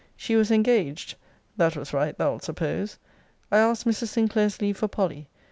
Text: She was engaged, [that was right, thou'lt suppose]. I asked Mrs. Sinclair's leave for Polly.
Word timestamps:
She 0.15 0.35
was 0.35 0.49
engaged, 0.49 1.13
[that 1.57 1.75
was 1.77 1.93
right, 1.93 2.17
thou'lt 2.17 2.41
suppose]. 2.41 2.97
I 3.51 3.59
asked 3.59 3.85
Mrs. 3.85 4.07
Sinclair's 4.07 4.59
leave 4.59 4.77
for 4.77 4.87
Polly. 4.87 5.27